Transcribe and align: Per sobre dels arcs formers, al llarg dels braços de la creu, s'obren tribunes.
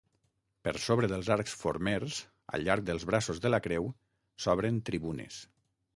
Per 0.67 0.71
sobre 0.85 1.09
dels 1.11 1.29
arcs 1.35 1.53
formers, 1.65 2.17
al 2.57 2.65
llarg 2.69 2.89
dels 2.89 3.07
braços 3.13 3.43
de 3.45 3.53
la 3.55 3.61
creu, 3.67 3.91
s'obren 4.47 4.85
tribunes. 4.91 5.39